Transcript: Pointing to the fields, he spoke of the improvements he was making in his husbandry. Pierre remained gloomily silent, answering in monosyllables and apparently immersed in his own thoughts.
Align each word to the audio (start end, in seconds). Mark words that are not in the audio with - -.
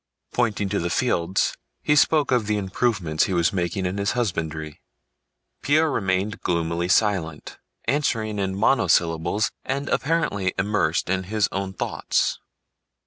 Pointing 0.33 0.67
to 0.69 0.79
the 0.79 0.89
fields, 0.89 1.55
he 1.83 1.95
spoke 1.95 2.31
of 2.31 2.47
the 2.47 2.57
improvements 2.57 3.25
he 3.25 3.33
was 3.35 3.53
making 3.53 3.85
in 3.85 3.99
his 3.99 4.13
husbandry. 4.13 4.81
Pierre 5.61 5.91
remained 5.91 6.39
gloomily 6.41 6.87
silent, 6.87 7.59
answering 7.85 8.39
in 8.39 8.55
monosyllables 8.57 9.51
and 9.63 9.89
apparently 9.89 10.55
immersed 10.57 11.07
in 11.07 11.25
his 11.25 11.47
own 11.51 11.73
thoughts. 11.73 12.39